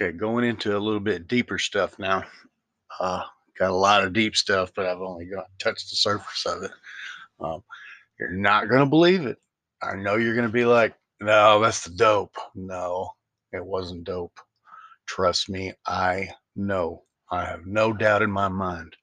Okay, 0.00 0.16
going 0.16 0.44
into 0.44 0.76
a 0.76 0.80
little 0.80 1.00
bit 1.00 1.28
deeper 1.28 1.58
stuff 1.58 1.98
now. 1.98 2.24
Uh, 3.00 3.24
got 3.58 3.70
a 3.70 3.74
lot 3.74 4.04
of 4.04 4.12
deep 4.12 4.36
stuff, 4.36 4.72
but 4.74 4.86
I've 4.86 5.00
only 5.02 5.26
got 5.26 5.46
touched 5.58 5.90
the 5.90 5.96
surface 5.96 6.46
of 6.46 6.62
it. 6.64 6.70
Um, 7.40 7.62
you're 8.18 8.32
not 8.32 8.68
gonna 8.68 8.86
believe 8.86 9.26
it. 9.26 9.38
I 9.82 9.96
know 9.96 10.16
you're 10.16 10.36
gonna 10.36 10.48
be 10.48 10.64
like, 10.64 10.94
"No, 11.20 11.60
that's 11.60 11.84
the 11.84 11.90
dope." 11.90 12.36
No, 12.54 13.10
it 13.52 13.64
wasn't 13.64 14.04
dope. 14.04 14.38
Trust 15.06 15.48
me, 15.48 15.74
I 15.86 16.34
know. 16.56 17.04
I 17.30 17.44
have 17.44 17.66
no 17.66 17.92
doubt 17.92 18.22
in 18.22 18.30
my 18.30 18.48
mind 18.48 18.96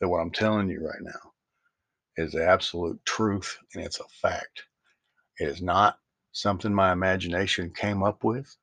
that 0.00 0.08
what 0.08 0.20
I'm 0.20 0.30
telling 0.30 0.68
you 0.70 0.86
right 0.86 1.02
now 1.02 1.32
is 2.16 2.32
the 2.32 2.46
absolute 2.46 3.04
truth 3.04 3.58
and 3.74 3.84
it's 3.84 4.00
a 4.00 4.04
fact. 4.22 4.64
It 5.38 5.48
is 5.48 5.62
not 5.62 5.98
something 6.32 6.72
my 6.72 6.92
imagination 6.92 7.72
came 7.74 8.02
up 8.02 8.24
with. 8.24 8.56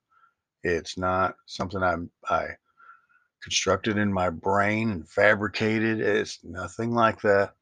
It's 0.63 0.97
not 0.97 1.35
something 1.45 1.81
I 1.81 1.95
I 2.29 2.47
constructed 3.41 3.97
in 3.97 4.13
my 4.13 4.29
brain 4.29 4.91
and 4.91 5.09
fabricated. 5.09 5.99
It's 5.99 6.39
nothing 6.43 6.91
like 6.93 7.21
that. 7.21 7.53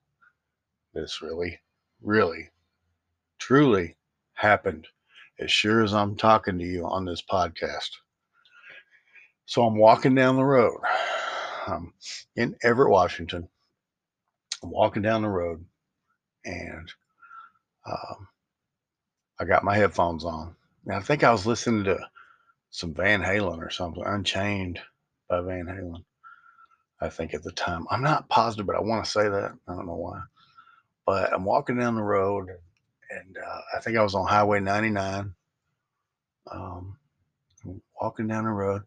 This 0.94 1.22
really, 1.22 1.60
really, 2.02 2.50
truly 3.38 3.96
happened 4.34 4.88
as 5.40 5.52
sure 5.52 5.84
as 5.84 5.94
I'm 5.94 6.16
talking 6.16 6.60
to 6.60 6.66
you 6.66 6.86
on 6.86 7.06
this 7.06 7.22
podcast. 7.22 7.90
So 9.46 9.64
I'm 9.64 9.78
walking 9.78 10.16
down 10.16 10.36
the 10.36 10.44
road. 10.44 10.80
I'm 11.68 11.94
in 12.36 12.56
Everett, 12.64 12.90
Washington. 12.90 13.48
I'm 14.62 14.72
walking 14.72 15.02
down 15.02 15.22
the 15.22 15.30
road 15.30 15.64
and 16.44 16.92
um, 17.86 18.28
I 19.40 19.46
got 19.46 19.64
my 19.64 19.76
headphones 19.76 20.26
on. 20.26 20.56
And 20.86 20.96
I 20.96 21.00
think 21.00 21.24
I 21.24 21.32
was 21.32 21.46
listening 21.46 21.86
to 21.86 22.00
some 22.70 22.94
Van 22.94 23.22
Halen 23.22 23.60
or 23.60 23.70
something, 23.70 24.04
Unchained 24.06 24.80
by 25.28 25.42
Van 25.42 25.66
Halen. 25.66 26.04
I 27.02 27.10
think 27.10 27.34
at 27.34 27.44
the 27.44 27.52
time. 27.52 27.86
I'm 27.90 28.04
not 28.04 28.30
positive, 28.30 28.66
but 28.68 28.76
I 28.76 28.82
want 28.82 29.06
to 29.06 29.10
say 29.12 29.24
that. 29.24 29.54
I 29.68 29.74
don't 29.74 29.88
know 29.88 29.96
why. 29.96 30.22
But 31.06 31.34
I'm 31.34 31.46
walking 31.46 31.78
down 31.78 31.96
the 31.96 32.04
road 32.04 32.50
and 33.10 33.38
uh, 33.38 33.62
I 33.76 33.80
think 33.80 33.98
I 33.98 34.04
was 34.04 34.16
on 34.16 34.28
Highway 34.28 34.60
99. 34.60 35.34
Um, 36.52 36.98
walking 38.00 38.28
down 38.28 38.46
the 38.46 38.50
road 38.50 38.84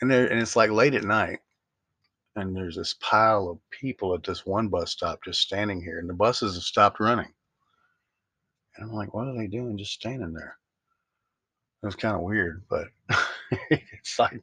and 0.00 0.10
there 0.10 0.26
and 0.26 0.40
it's 0.40 0.56
like 0.56 0.70
late 0.70 0.94
at 0.94 1.04
night 1.04 1.40
and 2.36 2.56
there's 2.56 2.76
this 2.76 2.94
pile 3.00 3.48
of 3.48 3.58
people 3.70 4.14
at 4.14 4.22
this 4.22 4.46
one 4.46 4.68
bus 4.68 4.92
stop 4.92 5.18
just 5.24 5.40
standing 5.40 5.80
here 5.80 5.98
and 5.98 6.08
the 6.08 6.14
buses 6.14 6.54
have 6.54 6.62
stopped 6.62 7.00
running 7.00 7.32
and 8.76 8.88
i'm 8.88 8.96
like 8.96 9.12
what 9.12 9.26
are 9.26 9.36
they 9.36 9.46
doing 9.46 9.76
just 9.76 9.92
standing 9.92 10.32
there 10.32 10.56
it 11.82 11.86
was 11.86 11.96
kind 11.96 12.14
of 12.16 12.22
weird 12.22 12.64
but 12.68 12.86
it's 13.70 14.18
like 14.18 14.40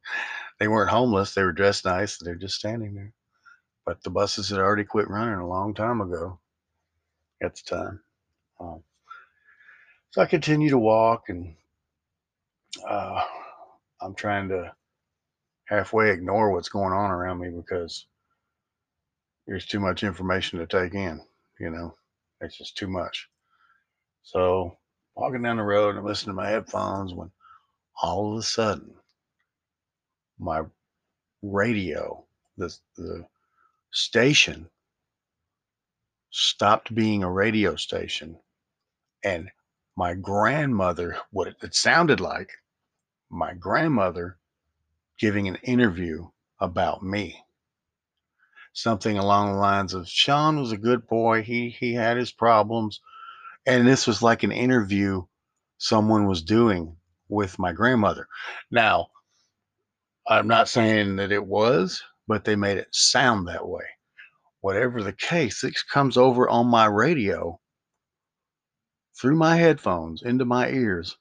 they 0.59 0.67
weren't 0.67 0.89
homeless 0.89 1.34
they 1.34 1.44
were 1.44 1.52
dressed 1.52 1.86
nice 1.86 2.17
they're 2.17 2.36
just 2.36 2.56
standing 2.56 2.94
there 2.94 3.14
but 3.86 4.02
the 4.03 4.09
buses 4.09 4.50
had 4.50 4.59
already 4.59 4.84
quit 4.84 5.09
running 5.09 5.40
a 5.40 5.48
long 5.48 5.73
time 5.73 6.02
ago 6.02 6.40
at 7.42 7.56
the 7.56 7.75
time 7.75 8.00
um, 8.59 8.84
so 10.12 10.22
i 10.22 10.25
continue 10.25 10.70
to 10.70 10.78
walk 10.78 11.23
and 11.30 11.56
uh, 12.88 13.22
i'm 14.02 14.16
trying 14.16 14.50
to 14.50 14.72
halfway 15.66 16.12
ignore 16.12 16.52
what's 16.52 16.70
going 16.70 16.94
on 16.94 17.12
around 17.12 17.40
me 17.40 17.50
because 17.50 18.06
there's 19.47 19.66
too 19.66 19.80
much 19.80 20.03
information 20.03 20.59
to 20.59 20.68
take 20.68 20.94
in. 20.94 21.22
You 21.59 21.70
know, 21.70 21.95
it's 22.42 22.58
just 22.58 22.78
too 22.78 22.88
much. 22.88 23.30
So 24.23 24.78
walking 25.16 25.42
down 25.42 25.58
the 25.58 25.64
road 25.64 25.95
and 25.95 26.06
listening 26.06 26.36
to 26.36 26.42
my 26.42 26.50
headphones 26.50 27.14
when 27.14 27.31
all 28.02 28.33
of 28.33 28.39
a 28.39 28.44
sudden 28.44 28.94
my 30.39 30.64
radio, 31.42 32.25
the 32.58 32.75
the 32.97 33.25
station 33.91 34.69
stopped 36.31 36.94
being 36.95 37.23
a 37.23 37.31
radio 37.31 37.75
station 37.75 38.38
and 39.23 39.50
my 39.96 40.16
grandmother 40.16 41.18
what 41.31 41.56
it 41.62 41.75
sounded 41.75 42.19
like 42.19 42.50
my 43.29 43.53
grandmother 43.53 44.38
giving 45.19 45.47
an 45.47 45.56
interview 45.63 46.28
about 46.59 47.03
me. 47.03 47.44
Something 48.73 49.18
along 49.18 49.52
the 49.53 49.59
lines 49.59 49.94
of 49.94 50.07
Sean 50.07 50.59
was 50.59 50.72
a 50.72 50.78
good 50.78 51.07
boy. 51.07 51.44
He 51.44 51.69
he 51.69 51.94
had 51.94 52.18
his 52.18 52.31
problems. 52.31 53.02
And 53.66 53.88
this 53.88 54.07
was 54.07 54.22
like 54.22 54.44
an 54.44 54.51
interview 54.51 55.24
someone 55.78 56.28
was 56.28 56.41
doing 56.41 56.96
with 57.29 57.59
my 57.59 57.72
grandmother. 57.72 58.28
Now, 58.72 59.07
I'm 60.28 60.47
not 60.47 60.69
saying 60.69 61.18
that 61.18 61.31
it 61.31 61.46
was, 61.46 62.02
but 62.28 62.46
they 62.46 62.56
made 62.56 62.78
it 62.78 62.88
sound 62.91 63.47
that 63.47 63.68
way. 63.68 63.85
Whatever 64.62 65.03
the 65.03 65.13
case, 65.13 65.62
this 65.62 65.84
comes 65.84 66.18
over 66.18 66.50
on 66.50 66.68
my 66.68 66.85
radio 66.85 67.59
through 69.19 69.35
my 69.35 69.57
headphones 69.57 70.23
into 70.23 70.46
my 70.46 70.69
ears. 70.69 71.18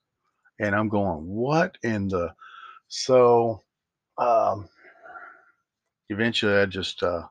And 0.60 0.74
I'm 0.74 0.88
going, 0.88 1.26
what 1.26 1.76
in 1.82 2.08
the 2.08 2.34
so 2.88 3.62
um, 4.18 4.68
eventually 6.08 6.54
I 6.54 6.66
just 6.66 7.02
uh, 7.02 7.22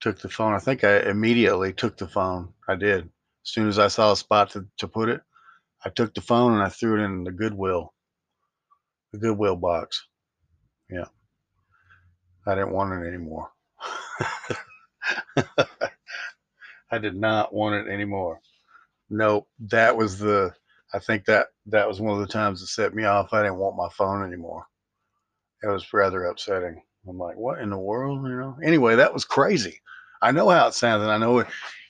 took 0.00 0.18
the 0.18 0.28
phone. 0.28 0.54
I 0.54 0.58
think 0.58 0.82
I 0.82 1.00
immediately 1.00 1.72
took 1.72 1.96
the 1.96 2.08
phone. 2.08 2.52
I 2.68 2.74
did. 2.74 3.10
As 3.46 3.52
soon 3.52 3.68
as 3.68 3.78
I 3.78 3.88
saw 3.88 4.12
a 4.12 4.16
spot 4.16 4.50
to, 4.50 4.66
to 4.78 4.88
put 4.88 5.08
it, 5.08 5.20
I 5.84 5.90
took 5.90 6.14
the 6.14 6.20
phone 6.20 6.54
and 6.54 6.62
I 6.62 6.68
threw 6.68 7.00
it 7.00 7.04
in 7.04 7.24
the 7.24 7.30
Goodwill, 7.30 7.92
the 9.12 9.18
Goodwill 9.18 9.56
box. 9.56 10.04
Yeah. 10.90 11.06
I 12.46 12.54
didn't 12.54 12.72
want 12.72 12.92
it 12.92 13.06
anymore. 13.06 13.50
I 16.90 16.98
did 16.98 17.16
not 17.16 17.52
want 17.52 17.74
it 17.74 17.92
anymore. 17.92 18.40
Nope. 19.10 19.48
That 19.60 19.96
was 19.96 20.18
the, 20.18 20.52
I 20.92 20.98
think 20.98 21.24
that 21.26 21.48
that 21.66 21.88
was 21.88 22.00
one 22.00 22.14
of 22.14 22.26
the 22.26 22.32
times 22.32 22.60
that 22.60 22.66
set 22.68 22.94
me 22.94 23.04
off. 23.04 23.32
I 23.32 23.42
didn't 23.42 23.58
want 23.58 23.76
my 23.76 23.88
phone 23.90 24.24
anymore 24.24 24.66
it 25.62 25.68
was 25.68 25.92
rather 25.92 26.24
upsetting. 26.24 26.82
I'm 27.08 27.18
like, 27.18 27.36
what 27.36 27.60
in 27.60 27.70
the 27.70 27.78
world? 27.78 28.22
You 28.24 28.36
know. 28.36 28.56
Anyway, 28.64 28.96
that 28.96 29.12
was 29.12 29.24
crazy. 29.24 29.80
I 30.22 30.32
know 30.32 30.48
how 30.48 30.68
it 30.68 30.74
sounds, 30.74 31.02
and 31.02 31.10
I 31.10 31.18
know 31.18 31.38
it, 31.38 31.46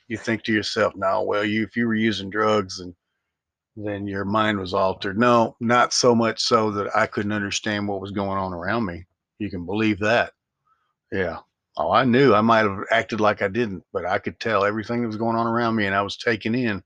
you 0.08 0.16
think 0.16 0.42
to 0.44 0.52
yourself, 0.52 0.94
"No, 0.96 1.22
well, 1.22 1.44
you 1.44 1.64
if 1.64 1.76
you 1.76 1.86
were 1.86 1.94
using 1.94 2.30
drugs 2.30 2.80
and 2.80 2.94
then 3.76 4.06
your 4.06 4.24
mind 4.24 4.58
was 4.58 4.74
altered." 4.74 5.18
No, 5.18 5.56
not 5.60 5.92
so 5.92 6.14
much 6.14 6.40
so 6.40 6.70
that 6.72 6.94
I 6.96 7.06
couldn't 7.06 7.32
understand 7.32 7.88
what 7.88 8.00
was 8.00 8.12
going 8.12 8.38
on 8.38 8.52
around 8.52 8.84
me. 8.86 9.06
You 9.38 9.50
can 9.50 9.66
believe 9.66 9.98
that. 10.00 10.32
Yeah. 11.12 11.38
Oh, 11.76 11.90
I 11.92 12.04
knew 12.04 12.34
I 12.34 12.40
might 12.40 12.64
have 12.64 12.84
acted 12.90 13.20
like 13.20 13.42
I 13.42 13.48
didn't, 13.48 13.84
but 13.92 14.06
I 14.06 14.18
could 14.18 14.40
tell 14.40 14.64
everything 14.64 15.02
that 15.02 15.08
was 15.08 15.18
going 15.18 15.36
on 15.36 15.46
around 15.46 15.76
me, 15.76 15.86
and 15.86 15.94
I 15.94 16.02
was 16.02 16.16
taking 16.16 16.54
in 16.54 16.82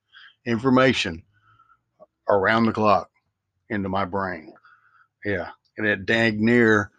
information 0.46 1.22
around 2.28 2.66
the 2.66 2.72
clock 2.72 3.10
into 3.68 3.88
my 3.88 4.04
brain. 4.04 4.52
Yeah 5.24 5.50
and 5.80 5.88
it 5.88 6.04
dang 6.04 6.44
near 6.44 6.90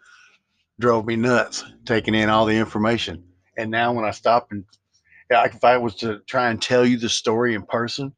drove 0.80 1.06
me 1.06 1.14
nuts 1.14 1.64
taking 1.84 2.14
in 2.16 2.28
all 2.28 2.46
the 2.46 2.56
information. 2.56 3.22
And 3.56 3.70
now 3.70 3.92
when 3.92 4.04
I 4.04 4.10
stop 4.10 4.48
and 4.50 4.64
if 5.32 5.64
I 5.64 5.76
was 5.78 5.94
to 5.96 6.20
try 6.26 6.50
and 6.50 6.60
tell 6.60 6.84
you 6.84 6.98
the 6.98 7.08
story 7.08 7.54
in 7.54 7.62
person, 7.62 8.14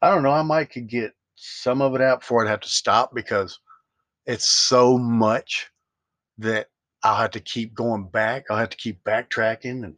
I 0.00 0.10
don't 0.10 0.22
know, 0.22 0.32
I 0.32 0.42
might 0.42 0.70
could 0.70 0.88
get 0.88 1.12
some 1.36 1.82
of 1.82 1.94
it 1.94 2.00
out 2.00 2.20
before 2.20 2.44
I'd 2.44 2.50
have 2.50 2.60
to 2.60 2.68
stop 2.68 3.14
because 3.14 3.58
it's 4.26 4.46
so 4.46 4.98
much 4.98 5.70
that 6.38 6.68
I'll 7.02 7.16
have 7.16 7.32
to 7.32 7.40
keep 7.40 7.74
going 7.74 8.08
back. 8.08 8.46
I'll 8.50 8.56
have 8.56 8.70
to 8.70 8.76
keep 8.76 9.02
backtracking. 9.04 9.84
And 9.84 9.96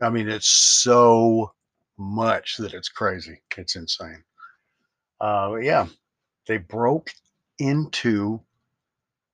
I 0.00 0.10
mean, 0.10 0.28
it's 0.28 0.48
so 0.48 1.52
much 1.98 2.56
that 2.58 2.72
it's 2.74 2.88
crazy. 2.88 3.40
It's 3.56 3.76
insane. 3.76 4.24
Uh, 5.20 5.56
yeah, 5.60 5.86
they 6.46 6.56
broke 6.56 7.10
into 7.58 8.40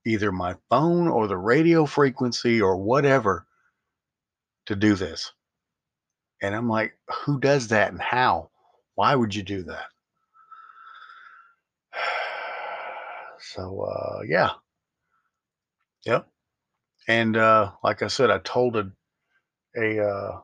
either 0.04 0.32
my 0.32 0.56
phone 0.68 1.08
or 1.08 1.26
the 1.26 1.36
radio 1.36 1.86
frequency 1.86 2.60
or 2.60 2.76
whatever 2.76 3.47
to 4.66 4.74
do 4.74 4.94
this. 4.94 5.32
And 6.42 6.54
I'm 6.54 6.68
like, 6.68 6.97
who 7.24 7.41
does 7.41 7.68
that 7.68 7.92
and 7.92 8.00
how? 8.00 8.50
Why 8.94 9.15
would 9.15 9.34
you 9.34 9.42
do 9.42 9.62
that? 9.65 9.86
So, 13.38 13.83
uh, 13.83 14.22
yeah. 14.27 14.50
Yep. 16.04 16.27
And 17.09 17.36
uh, 17.36 17.72
like 17.84 18.03
I 18.03 18.09
said, 18.09 18.30
I 18.30 18.38
told 18.38 18.77
a, 18.77 18.91
a 19.77 20.04
uh, 20.04 20.41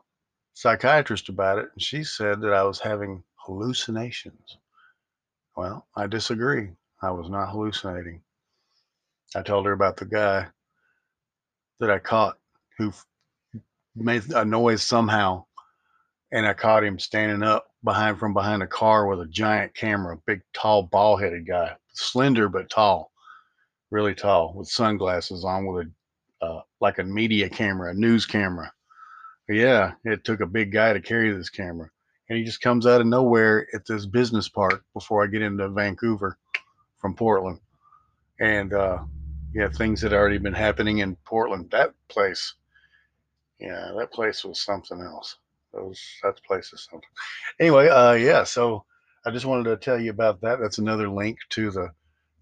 psychiatrist 0.53 1.29
about 1.29 1.57
it, 1.57 1.69
and 1.73 1.81
she 1.81 2.03
said 2.03 2.39
that 2.41 2.53
I 2.53 2.63
was 2.63 2.79
having 2.79 3.23
hallucinations. 3.35 4.57
Well, 5.55 5.87
I 5.95 6.07
disagree. 6.07 6.69
I 7.01 7.11
was 7.11 7.29
not 7.29 7.49
hallucinating. 7.49 8.21
I 9.35 9.41
told 9.41 9.65
her 9.65 9.73
about 9.73 9.97
the 9.97 10.05
guy 10.05 10.47
that 11.79 11.89
I 11.89 11.99
caught 11.99 12.37
who 12.77 12.93
made 13.95 14.23
a 14.33 14.45
noise 14.45 14.83
somehow, 14.83 15.45
and 16.33 16.47
I 16.47 16.53
caught 16.53 16.83
him 16.83 16.97
standing 16.97 17.43
up 17.43 17.67
behind 17.83 18.17
from 18.17 18.33
behind 18.33 18.63
a 18.63 18.67
car 18.67 19.05
with 19.05 19.21
a 19.21 19.27
giant 19.27 19.75
camera, 19.75 20.17
big, 20.25 20.41
tall, 20.51 20.81
ball-headed 20.81 21.47
guy, 21.47 21.75
slender 21.93 22.49
but 22.49 22.71
tall, 22.71 23.11
really 23.91 24.15
tall, 24.15 24.53
with 24.55 24.67
sunglasses 24.67 25.45
on, 25.45 25.67
with 25.67 25.85
a 25.85 25.91
uh, 26.45 26.61
like 26.81 26.97
a 26.97 27.03
media 27.03 27.47
camera, 27.47 27.91
a 27.91 27.93
news 27.93 28.25
camera. 28.25 28.73
But 29.47 29.57
yeah, 29.57 29.93
it 30.03 30.25
took 30.25 30.41
a 30.41 30.47
big 30.47 30.73
guy 30.73 30.91
to 30.91 30.99
carry 30.99 31.31
this 31.31 31.51
camera, 31.51 31.89
and 32.27 32.37
he 32.37 32.43
just 32.43 32.61
comes 32.61 32.87
out 32.87 32.99
of 32.99 33.07
nowhere 33.07 33.67
at 33.73 33.85
this 33.85 34.07
business 34.07 34.49
park 34.49 34.83
before 34.93 35.23
I 35.23 35.27
get 35.27 35.43
into 35.43 35.69
Vancouver 35.69 36.37
from 36.97 37.15
Portland, 37.15 37.59
and 38.39 38.73
uh, 38.73 39.03
yeah, 39.53 39.69
things 39.69 40.01
had 40.01 40.13
already 40.13 40.39
been 40.39 40.53
happening 40.53 40.97
in 40.97 41.15
Portland. 41.25 41.69
That 41.69 41.93
place, 42.07 42.55
yeah, 43.59 43.91
that 43.95 44.11
place 44.11 44.43
was 44.43 44.59
something 44.59 44.99
else. 44.99 45.37
Those 45.73 46.01
that 46.23 46.43
place 46.43 46.71
is 46.73 46.87
something. 46.89 47.09
Anyway, 47.59 47.87
uh, 47.87 48.13
yeah, 48.13 48.43
so 48.43 48.85
I 49.25 49.31
just 49.31 49.45
wanted 49.45 49.69
to 49.69 49.77
tell 49.77 49.99
you 49.99 50.11
about 50.11 50.41
that. 50.41 50.59
That's 50.59 50.77
another 50.77 51.09
link 51.09 51.37
to 51.51 51.71
the 51.71 51.89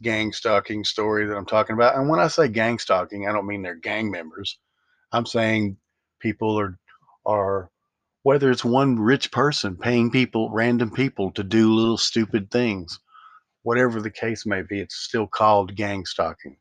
gang 0.01 0.33
stalking 0.33 0.83
story 0.83 1.25
that 1.28 1.38
I'm 1.38 1.45
talking 1.45 1.75
about. 1.75 1.95
And 1.95 2.10
when 2.10 2.19
I 2.19 2.28
say 2.28 2.48
gang 2.48 2.80
stalking, 2.80 3.28
I 3.28 3.31
don't 3.31 3.48
mean 3.48 3.62
they're 3.62 3.75
gang 3.75 4.12
members. 4.12 4.57
I'm 5.12 5.25
saying 5.25 5.78
people 6.19 6.60
are 6.60 6.78
are 7.25 7.69
whether 8.24 8.51
it's 8.51 8.66
one 8.66 9.00
rich 9.00 9.31
person 9.31 9.77
paying 9.77 10.12
people, 10.12 10.51
random 10.51 10.92
people 10.92 11.31
to 11.31 11.44
do 11.44 11.74
little 11.74 11.98
stupid 11.98 12.51
things, 12.51 13.00
whatever 13.63 14.01
the 14.01 14.12
case 14.12 14.45
may 14.45 14.62
be, 14.62 14.80
it's 14.80 14.95
still 14.95 15.27
called 15.27 15.75
gang 15.75 16.06
stalking. 16.06 16.57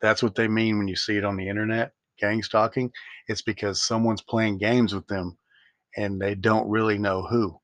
That's 0.00 0.22
what 0.22 0.34
they 0.34 0.48
mean 0.48 0.78
when 0.78 0.88
you 0.88 0.96
see 0.96 1.16
it 1.16 1.24
on 1.24 1.36
the 1.36 1.48
internet, 1.48 1.92
gang 2.18 2.42
stalking. 2.42 2.90
It's 3.28 3.42
because 3.42 3.82
someone's 3.82 4.22
playing 4.22 4.58
games 4.58 4.94
with 4.94 5.06
them 5.06 5.38
and 5.96 6.20
they 6.20 6.34
don't 6.34 6.68
really 6.68 6.98
know 6.98 7.22
who. 7.22 7.58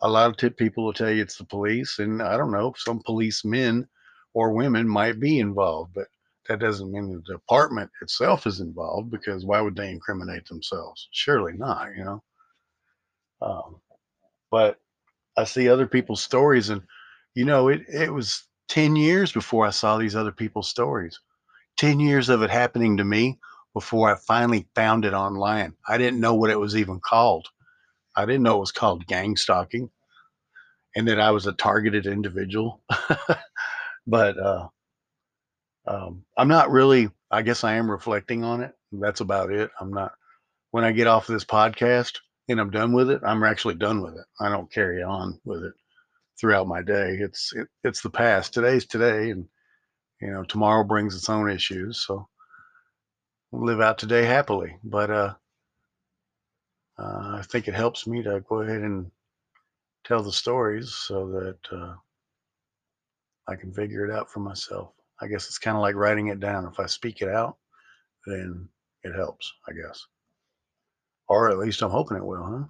A 0.00 0.08
lot 0.08 0.28
of 0.28 0.36
tip 0.36 0.56
people 0.56 0.84
will 0.84 0.92
tell 0.92 1.10
you 1.10 1.22
it's 1.22 1.38
the 1.38 1.44
police, 1.44 1.98
and 1.98 2.22
I 2.22 2.36
don't 2.36 2.52
know, 2.52 2.74
some 2.76 3.00
policemen 3.04 3.88
or 4.34 4.52
women 4.52 4.88
might 4.88 5.20
be 5.20 5.38
involved, 5.38 5.92
but 5.94 6.08
that 6.48 6.58
doesn't 6.60 6.92
mean 6.92 7.10
the 7.10 7.32
department 7.32 7.90
itself 8.02 8.46
is 8.46 8.60
involved 8.60 9.10
because 9.10 9.44
why 9.46 9.60
would 9.60 9.76
they 9.76 9.90
incriminate 9.90 10.46
themselves? 10.46 11.08
Surely 11.12 11.54
not, 11.54 11.88
you 11.96 12.04
know. 12.04 12.22
Um, 13.40 13.76
but 14.50 14.80
I 15.36 15.44
see 15.44 15.68
other 15.68 15.86
people's 15.86 16.22
stories, 16.22 16.68
and 16.68 16.82
you 17.34 17.44
know, 17.44 17.68
it 17.68 17.82
it 17.88 18.12
was 18.12 18.46
ten 18.68 18.96
years 18.96 19.32
before 19.32 19.66
I 19.66 19.70
saw 19.70 19.96
these 19.96 20.16
other 20.16 20.32
people's 20.32 20.68
stories. 20.68 21.18
Ten 21.76 21.98
years 21.98 22.28
of 22.28 22.42
it 22.42 22.50
happening 22.50 22.96
to 22.98 23.04
me 23.04 23.38
before 23.72 24.12
I 24.12 24.16
finally 24.16 24.68
found 24.74 25.04
it 25.04 25.12
online. 25.12 25.74
I 25.88 25.98
didn't 25.98 26.20
know 26.20 26.34
what 26.34 26.50
it 26.50 26.60
was 26.60 26.76
even 26.76 27.00
called. 27.00 27.48
I 28.16 28.26
didn't 28.26 28.42
know 28.42 28.56
it 28.56 28.60
was 28.60 28.72
called 28.72 29.06
gang 29.06 29.36
stalking, 29.36 29.90
and 30.96 31.08
that 31.08 31.20
I 31.20 31.30
was 31.30 31.46
a 31.46 31.52
targeted 31.52 32.06
individual. 32.06 32.80
but 34.06 34.38
uh, 34.38 34.68
um, 35.86 36.24
I'm 36.36 36.48
not 36.48 36.70
really. 36.70 37.10
I 37.30 37.42
guess 37.42 37.64
I 37.64 37.74
am 37.74 37.90
reflecting 37.90 38.44
on 38.44 38.62
it. 38.62 38.72
That's 38.92 39.20
about 39.20 39.50
it. 39.52 39.70
I'm 39.80 39.92
not. 39.92 40.12
When 40.70 40.84
I 40.84 40.92
get 40.92 41.06
off 41.06 41.28
of 41.28 41.34
this 41.34 41.44
podcast 41.44 42.18
and 42.48 42.60
I'm 42.60 42.70
done 42.70 42.92
with 42.92 43.10
it, 43.10 43.22
I'm 43.24 43.42
actually 43.44 43.74
done 43.74 44.02
with 44.02 44.14
it. 44.14 44.24
I 44.40 44.48
don't 44.48 44.72
carry 44.72 45.02
on 45.02 45.40
with 45.44 45.64
it 45.64 45.74
throughout 46.38 46.66
my 46.66 46.82
day. 46.82 47.16
It's 47.20 47.52
it, 47.54 47.68
it's 47.82 48.02
the 48.02 48.10
past. 48.10 48.54
Today's 48.54 48.86
today, 48.86 49.30
and 49.30 49.46
you 50.20 50.30
know 50.30 50.44
tomorrow 50.44 50.84
brings 50.84 51.16
its 51.16 51.28
own 51.28 51.50
issues. 51.50 52.04
So 52.06 52.28
live 53.52 53.80
out 53.80 53.98
today 53.98 54.24
happily. 54.24 54.76
But 54.82 55.10
uh, 55.10 55.34
uh, 56.98 57.38
I 57.38 57.42
think 57.42 57.68
it 57.68 57.74
helps 57.74 58.06
me 58.06 58.22
to 58.22 58.40
go 58.48 58.60
ahead 58.60 58.82
and 58.82 59.10
tell 60.04 60.22
the 60.22 60.32
stories 60.32 60.94
so 60.94 61.28
that 61.30 61.58
uh, 61.76 61.94
I 63.48 63.56
can 63.56 63.72
figure 63.72 64.04
it 64.08 64.14
out 64.14 64.30
for 64.30 64.40
myself. 64.40 64.92
I 65.20 65.26
guess 65.26 65.46
it's 65.46 65.58
kind 65.58 65.76
of 65.76 65.80
like 65.80 65.94
writing 65.94 66.28
it 66.28 66.40
down. 66.40 66.66
If 66.66 66.78
I 66.78 66.86
speak 66.86 67.22
it 67.22 67.28
out, 67.28 67.56
then 68.26 68.68
it 69.02 69.14
helps, 69.14 69.52
I 69.68 69.72
guess. 69.72 70.06
Or 71.28 71.50
at 71.50 71.58
least 71.58 71.82
I'm 71.82 71.90
hoping 71.90 72.16
it 72.16 72.24
will, 72.24 72.44
huh? 72.44 72.64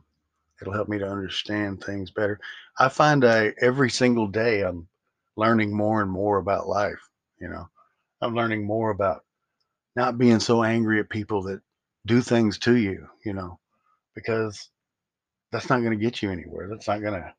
It'll 0.61 0.73
help 0.73 0.88
me 0.88 0.99
to 0.99 1.09
understand 1.09 1.82
things 1.82 2.11
better. 2.11 2.38
I 2.79 2.88
find 2.88 3.25
I 3.25 3.53
every 3.61 3.91
single 3.91 4.29
day 4.29 4.62
I'm 4.62 4.88
learning 5.37 5.77
more 5.77 6.00
and 6.00 6.11
more 6.11 6.38
about 6.38 6.69
life, 6.69 7.11
you 7.41 7.49
know. 7.49 7.69
I'm 8.20 8.35
learning 8.35 8.65
more 8.65 8.91
about 8.91 9.25
not 9.97 10.17
being 10.17 10.41
so 10.41 10.62
angry 10.62 11.00
at 11.00 11.11
people 11.11 11.43
that 11.44 11.61
do 12.06 12.23
things 12.23 12.59
to 12.61 12.77
you, 12.77 13.09
you 13.25 13.32
know, 13.32 13.59
because 14.14 14.70
that's 15.52 15.69
not 15.69 15.81
going 15.81 15.96
to 15.96 16.05
get 16.05 16.22
you 16.22 16.31
anywhere. 16.31 16.69
That's 16.69 16.88
not 16.88 17.00
going 17.00 17.14
to 17.14 17.34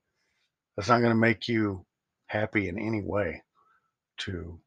that's 0.75 0.89
not 0.89 1.00
going 1.00 1.12
to 1.12 1.16
make 1.16 1.48
you 1.48 1.86
happy 2.27 2.68
in 2.68 2.77
any 2.77 3.01
way 3.01 3.44
to 4.18 4.60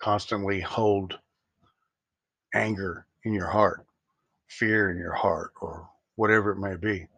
constantly 0.00 0.60
hold 0.60 1.18
anger 2.54 3.06
in 3.24 3.32
your 3.32 3.48
heart, 3.48 3.84
fear 4.48 4.90
in 4.90 4.98
your 4.98 5.12
heart, 5.12 5.52
or 5.60 5.88
whatever 6.16 6.52
it 6.52 6.58
may 6.58 6.76
be. 6.76 7.08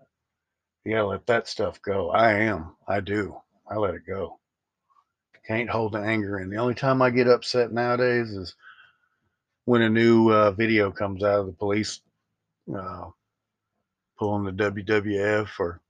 Yeah, 0.84 1.02
let 1.02 1.26
that 1.26 1.48
stuff 1.48 1.82
go. 1.82 2.10
I 2.10 2.32
am. 2.34 2.76
I 2.86 3.00
do. 3.00 3.36
I 3.68 3.76
let 3.76 3.94
it 3.94 4.06
go. 4.06 4.38
Can't 5.46 5.68
hold 5.68 5.92
the 5.92 5.98
anger 5.98 6.38
in. 6.38 6.48
The 6.48 6.56
only 6.56 6.74
time 6.74 7.02
I 7.02 7.10
get 7.10 7.28
upset 7.28 7.72
nowadays 7.72 8.30
is 8.30 8.54
when 9.64 9.82
a 9.82 9.90
new 9.90 10.30
uh, 10.30 10.52
video 10.52 10.90
comes 10.90 11.22
out 11.22 11.40
of 11.40 11.46
the 11.46 11.52
police 11.52 12.00
uh, 12.74 13.10
pulling 14.18 14.44
the 14.44 14.70
WWF 14.70 15.48
or 15.58 15.80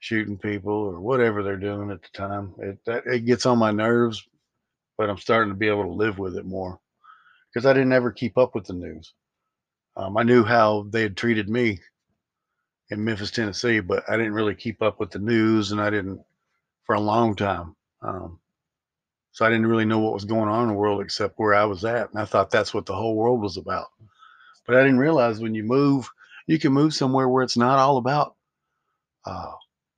shooting 0.00 0.38
people 0.38 0.72
or 0.72 1.00
whatever 1.00 1.42
they're 1.42 1.56
doing 1.56 1.90
at 1.90 2.02
the 2.02 2.08
time. 2.12 2.54
It 2.58 2.78
that 2.86 3.06
it 3.06 3.26
gets 3.26 3.46
on 3.46 3.58
my 3.58 3.70
nerves, 3.70 4.26
but 4.96 5.10
I'm 5.10 5.18
starting 5.18 5.52
to 5.52 5.58
be 5.58 5.68
able 5.68 5.84
to 5.84 5.92
live 5.92 6.18
with 6.18 6.36
it 6.36 6.46
more 6.46 6.78
because 7.52 7.66
I 7.66 7.72
didn't 7.72 7.92
ever 7.92 8.10
keep 8.10 8.38
up 8.38 8.54
with 8.54 8.66
the 8.66 8.74
news. 8.74 9.14
Um, 9.96 10.16
I 10.16 10.22
knew 10.22 10.44
how 10.44 10.86
they 10.90 11.02
had 11.02 11.16
treated 11.16 11.48
me 11.48 11.80
in 12.90 13.04
Memphis, 13.04 13.30
Tennessee, 13.30 13.80
but 13.80 14.04
I 14.08 14.16
didn't 14.16 14.34
really 14.34 14.54
keep 14.54 14.80
up 14.82 15.00
with 15.00 15.10
the 15.10 15.18
news, 15.18 15.72
and 15.72 15.80
I 15.80 15.90
didn't 15.90 16.20
for 16.84 16.94
a 16.94 17.00
long 17.00 17.34
time. 17.34 17.74
Um, 18.00 18.38
so 19.32 19.44
I 19.44 19.50
didn't 19.50 19.66
really 19.66 19.84
know 19.84 19.98
what 19.98 20.14
was 20.14 20.24
going 20.24 20.48
on 20.48 20.62
in 20.62 20.68
the 20.68 20.74
world 20.74 21.00
except 21.00 21.38
where 21.38 21.54
I 21.54 21.64
was 21.64 21.84
at, 21.84 22.10
and 22.10 22.20
I 22.20 22.24
thought 22.24 22.50
that's 22.50 22.72
what 22.72 22.86
the 22.86 22.94
whole 22.94 23.16
world 23.16 23.40
was 23.40 23.56
about. 23.56 23.88
But 24.66 24.76
I 24.76 24.82
didn't 24.82 24.98
realize 24.98 25.40
when 25.40 25.54
you 25.54 25.64
move, 25.64 26.08
you 26.48 26.58
can 26.58 26.72
move 26.72 26.94
somewhere 26.94 27.28
where 27.28 27.44
it's 27.44 27.58
not 27.58 27.78
all 27.78 27.98
about 27.98 28.34
uh, 29.26 29.52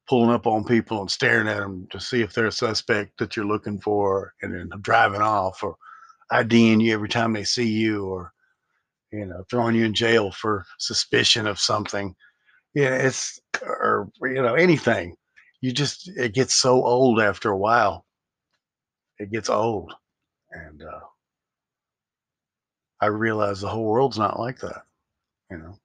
pulling 0.08 0.31
up 0.31 0.47
on 0.49 0.64
people 0.64 1.00
and 1.00 1.11
staring 1.11 1.49
at 1.49 1.58
them 1.58 1.87
to 1.93 2.00
see 2.00 2.20
if 2.20 2.35
they're 2.35 2.49
a 2.49 2.52
suspect 2.52 3.17
that 3.19 3.37
you're 3.37 3.47
looking 3.47 3.81
for 3.81 4.35
and 4.43 4.52
then 4.52 4.69
driving 4.82 5.23
off 5.23 5.62
or 5.62 5.76
IDing 6.32 6.81
you 6.81 6.93
every 6.93 7.08
time 7.08 7.32
they 7.32 7.44
see 7.44 7.69
you 7.69 8.05
or, 8.05 8.32
you 9.12 9.26
know, 9.26 9.44
throwing 9.49 9.76
you 9.76 9.85
in 9.85 9.95
jail 9.95 10.33
for 10.33 10.66
suspicion 10.78 11.47
of 11.47 11.61
something. 11.61 12.14
Yeah, 12.75 12.97
it's, 12.97 13.40
or, 13.62 14.11
you 14.23 14.42
know, 14.42 14.54
anything. 14.54 15.14
You 15.61 15.71
just, 15.71 16.09
it 16.16 16.35
gets 16.35 16.57
so 16.57 16.85
old 16.85 17.21
after 17.21 17.50
a 17.50 17.57
while. 17.57 18.04
It 19.21 19.30
gets 19.30 19.49
old. 19.49 19.92
And 20.50 20.83
uh, 20.83 21.00
I 23.00 23.07
realize 23.07 23.61
the 23.61 23.69
whole 23.69 23.85
world's 23.85 24.19
not 24.19 24.40
like 24.40 24.59
that, 24.61 24.83
you 25.49 25.59
know 25.59 25.78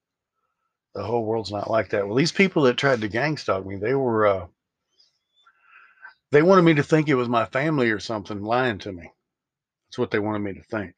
the 0.95 1.03
whole 1.03 1.25
world's 1.25 1.51
not 1.51 1.69
like 1.69 1.89
that. 1.89 2.07
Well, 2.07 2.15
these 2.15 2.31
people 2.31 2.63
that 2.63 2.77
tried 2.77 3.01
to 3.01 3.09
gang 3.09 3.37
stalk 3.37 3.65
me, 3.65 3.75
they 3.75 3.93
were 3.93 4.25
uh, 4.25 4.47
they 6.31 6.41
wanted 6.41 6.63
me 6.63 6.75
to 6.75 6.83
think 6.83 7.09
it 7.09 7.15
was 7.15 7.29
my 7.29 7.45
family 7.45 7.91
or 7.91 7.99
something 7.99 8.41
lying 8.41 8.79
to 8.79 8.91
me. 8.91 9.11
That's 9.87 9.99
what 9.99 10.11
they 10.11 10.19
wanted 10.19 10.39
me 10.39 10.53
to 10.53 10.63
think. 10.63 10.95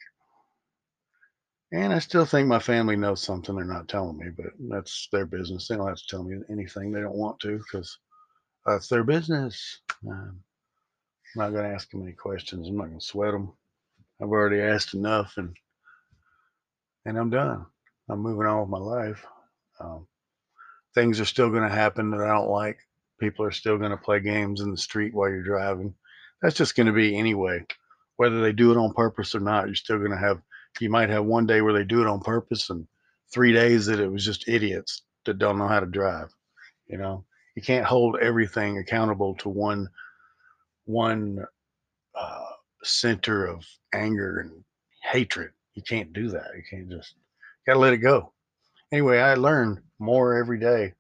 And 1.74 1.92
I 1.92 2.00
still 2.00 2.26
think 2.26 2.48
my 2.48 2.60
family 2.60 2.96
knows 2.96 3.22
something 3.22 3.56
they're 3.56 3.66
not 3.66 3.90
telling 3.90 4.18
me, 4.18 4.28
but 4.36 4.48
that's 4.70 5.10
their 5.12 5.26
business. 5.26 5.68
They 5.68 5.76
don't 5.76 5.88
have 5.88 5.98
to 5.98 6.08
tell 6.08 6.24
me 6.24 6.38
anything 6.50 6.92
they 6.92 7.02
don't 7.02 7.18
want 7.18 7.40
to 7.42 7.58
because 7.58 8.00
that's 8.66 8.88
their 8.88 9.04
business. 9.04 9.82
I'm 10.08 10.44
not 11.36 11.52
going 11.52 11.66
to 11.70 11.76
ask 11.76 11.90
them 11.92 12.04
any 12.04 12.14
questions. 12.14 12.70
I'm 12.70 12.78
not 12.78 12.88
going 12.88 13.00
to 13.00 13.06
sweat 13.06 13.34
them. 13.34 13.52
I've 14.22 14.30
already 14.30 14.62
asked 14.62 14.94
enough, 14.94 15.34
and 15.38 15.56
and 17.06 17.18
I'm 17.18 17.30
done. 17.30 17.66
I'm 18.10 18.20
moving 18.20 18.48
on 18.48 18.62
with 18.62 18.70
my 18.70 18.80
life. 18.80 19.26
Um, 19.80 20.08
things 20.94 21.20
are 21.20 21.26
still 21.26 21.50
going 21.50 21.64
to 21.64 21.76
happen 21.76 22.10
that 22.12 22.22
I 22.22 22.34
don't 22.34 22.50
like. 22.50 22.80
People 23.20 23.46
are 23.46 23.52
still 23.52 23.78
going 23.78 23.92
to 23.92 23.98
play 23.98 24.20
games 24.20 24.62
in 24.62 24.72
the 24.72 24.78
street 24.78 25.14
while 25.14 25.30
you're 25.30 25.44
driving. 25.44 25.94
That's 26.42 26.56
just 26.56 26.76
going 26.76 26.88
to 26.88 26.94
be 26.94 27.18
anyway. 27.18 27.66
Whether 28.16 28.42
they 28.42 28.52
do 28.52 28.72
it 28.72 28.78
on 28.78 28.94
purpose 28.94 29.36
or 29.36 29.40
not, 29.40 29.68
you're 29.68 29.76
still 29.76 30.00
going 30.00 30.12
to 30.12 30.18
have, 30.18 30.42
you 30.80 30.90
might 30.90 31.10
have 31.10 31.26
one 31.26 31.46
day 31.46 31.62
where 31.62 31.74
they 31.74 31.84
do 31.84 32.02
it 32.02 32.08
on 32.08 32.20
purpose 32.20 32.70
and 32.70 32.88
three 33.32 33.54
days 33.54 33.86
that 33.88 34.00
it 34.00 34.12
was 34.12 34.26
just 34.26 34.48
idiots 34.48 35.04
that 35.26 35.40
don't 35.40 35.58
know 35.58 35.68
how 35.68 35.80
to 35.80 35.86
drive. 35.86 36.30
You 36.88 36.98
know, 36.98 37.26
you 37.56 37.62
can't 37.62 37.86
hold 37.86 38.18
everything 38.22 38.78
accountable 38.78 39.36
to 39.36 39.50
one, 39.50 39.88
one 40.86 41.46
uh, 42.16 42.46
center 42.84 43.46
of 43.46 43.66
anger 43.94 44.40
and 44.40 44.64
hatred. 45.04 45.52
You 45.76 45.84
can't 45.84 46.14
do 46.14 46.30
that. 46.30 46.48
You 46.56 46.64
can't 46.70 46.90
just, 46.90 47.14
got 47.68 47.74
to 47.74 47.80
let 47.80 47.94
it 47.94 47.98
go 47.98 48.34
anyway, 48.92 49.20
I 49.20 49.36
learn 49.36 49.84
more 50.00 50.38
every 50.38 50.60
day. 50.60 50.94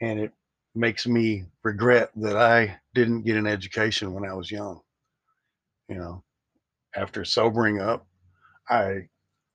And 0.00 0.18
it 0.18 0.32
makes 0.74 1.06
me 1.06 1.44
regret 1.62 2.10
that 2.16 2.36
I 2.36 2.78
didn't 2.94 3.22
get 3.22 3.36
an 3.36 3.46
education 3.46 4.12
when 4.12 4.28
I 4.28 4.34
was 4.34 4.50
young. 4.50 4.80
You 5.88 5.96
know, 5.96 6.22
after 6.96 7.24
sobering 7.24 7.80
up, 7.80 8.06
I 8.68 9.08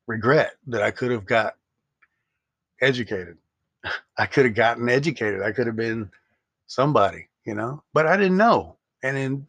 regret 0.08 0.54
that 0.68 0.82
I 0.82 0.92
could 0.92 1.12
have 1.12 1.26
got 1.26 1.56
educated. 2.82 3.38
I 4.18 4.26
could 4.26 4.46
have 4.46 4.56
gotten 4.56 4.90
educated. 4.90 5.42
I 5.42 5.52
could 5.52 5.68
have 5.68 5.76
been 5.76 6.12
somebody, 6.68 7.28
you 7.46 7.56
know, 7.56 7.84
but 7.94 8.08
I 8.08 8.18
didn't 8.18 8.38
know. 8.38 8.78
And 9.04 9.18
in 9.18 9.48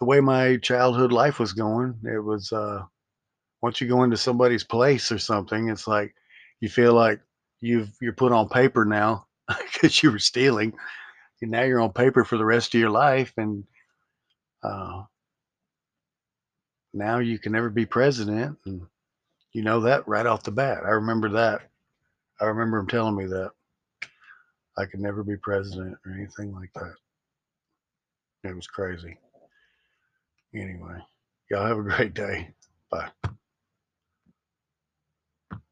the 0.00 0.06
way 0.06 0.20
my 0.20 0.56
childhood 0.58 1.12
life 1.12 1.38
was 1.38 1.52
going, 1.52 1.94
it 2.04 2.22
was 2.22 2.52
uh 2.52 2.84
once 3.62 3.80
you 3.80 3.88
go 3.88 4.02
into 4.02 4.16
somebody's 4.16 4.64
place 4.64 5.10
or 5.10 5.18
something, 5.18 5.68
it's 5.68 5.86
like 5.88 6.14
you 6.60 6.68
feel 6.68 6.94
like 6.94 7.20
you've 7.60 7.90
you're 8.00 8.12
put 8.12 8.32
on 8.32 8.48
paper 8.48 8.84
now 8.84 9.26
because 9.72 10.02
you 10.02 10.10
were 10.10 10.18
stealing. 10.18 10.72
And 11.42 11.50
now 11.50 11.62
you're 11.62 11.80
on 11.80 11.92
paper 11.92 12.24
for 12.24 12.38
the 12.38 12.44
rest 12.44 12.74
of 12.74 12.80
your 12.80 12.90
life 12.90 13.32
and 13.36 13.64
uh 14.62 15.02
now 16.94 17.18
you 17.18 17.38
can 17.38 17.52
never 17.52 17.68
be 17.68 17.84
president 17.84 18.56
and 18.64 18.80
you 19.52 19.62
know 19.62 19.80
that 19.80 20.06
right 20.08 20.26
off 20.26 20.42
the 20.42 20.50
bat. 20.50 20.84
I 20.84 20.90
remember 20.90 21.28
that. 21.30 21.62
I 22.40 22.46
remember 22.46 22.78
him 22.78 22.86
telling 22.86 23.16
me 23.16 23.26
that 23.26 23.50
I 24.76 24.86
could 24.86 25.00
never 25.00 25.22
be 25.22 25.36
president 25.36 25.96
or 26.04 26.12
anything 26.12 26.52
like 26.52 26.72
that. 26.74 26.94
It 28.48 28.54
was 28.54 28.66
crazy. 28.66 29.16
Anyway, 30.54 30.98
y'all 31.50 31.66
have 31.66 31.78
a 31.78 31.82
great 31.82 32.14
day. 32.14 32.50
Bye. 32.90 33.10